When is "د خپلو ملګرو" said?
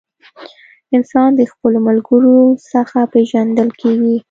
1.35-2.37